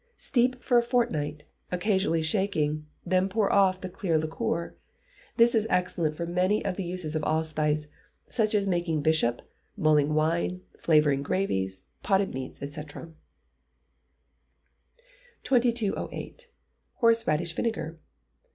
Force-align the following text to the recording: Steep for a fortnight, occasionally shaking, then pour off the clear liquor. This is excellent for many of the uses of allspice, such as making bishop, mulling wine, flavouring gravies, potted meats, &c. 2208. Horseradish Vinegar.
Steep 0.17 0.63
for 0.63 0.79
a 0.79 0.81
fortnight, 0.81 1.43
occasionally 1.71 2.23
shaking, 2.23 2.87
then 3.05 3.29
pour 3.29 3.53
off 3.53 3.79
the 3.81 3.87
clear 3.87 4.17
liquor. 4.17 4.75
This 5.37 5.53
is 5.53 5.67
excellent 5.69 6.15
for 6.15 6.25
many 6.25 6.65
of 6.65 6.75
the 6.75 6.83
uses 6.83 7.15
of 7.15 7.21
allspice, 7.23 7.87
such 8.27 8.55
as 8.55 8.67
making 8.67 9.03
bishop, 9.03 9.43
mulling 9.77 10.15
wine, 10.15 10.61
flavouring 10.75 11.21
gravies, 11.21 11.83
potted 12.01 12.33
meats, 12.33 12.61
&c. 12.61 12.81
2208. 15.43 16.49
Horseradish 16.95 17.53
Vinegar. 17.53 17.99